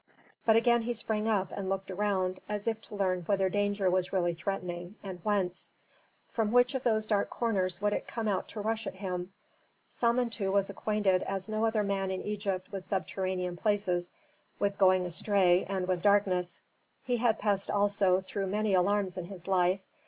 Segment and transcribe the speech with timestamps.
[0.47, 4.11] But again he sprang up and looked around, as if to learn whether danger was
[4.11, 5.73] really threatening, and whence.
[6.31, 9.31] From which of those dark corners would it come out to rush at him?
[9.91, 14.11] Samentu was acquainted as no other man in Egypt with subterranean places,
[14.57, 16.61] with going astray, and with darkness.
[17.03, 19.81] He had passed also through many alarms in his life.